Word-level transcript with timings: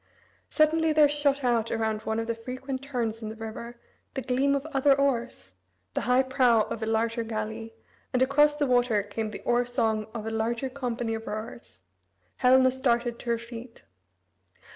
Suddenly 0.49 0.93
there 0.93 1.07
shot 1.07 1.43
out 1.43 1.69
around 1.69 2.01
one 2.01 2.19
of 2.19 2.25
the 2.25 2.33
frequent 2.33 2.81
turns 2.81 3.21
in 3.21 3.29
the 3.29 3.35
river, 3.35 3.77
the 4.15 4.23
gleam 4.23 4.55
of 4.55 4.65
other 4.73 4.95
oars, 4.99 5.51
the 5.93 6.01
high 6.09 6.23
prow 6.23 6.61
of 6.63 6.81
a 6.81 6.87
larger 6.87 7.21
galley, 7.21 7.75
and 8.11 8.23
across 8.23 8.57
the 8.57 8.65
water 8.65 9.03
came 9.03 9.29
the 9.29 9.41
oar 9.43 9.63
song 9.63 10.07
of 10.15 10.25
a 10.25 10.31
larger 10.31 10.69
company 10.71 11.13
of 11.13 11.27
rowers. 11.27 11.81
Helena 12.37 12.71
started 12.71 13.19
to 13.19 13.29
her 13.29 13.37
feet. 13.37 13.83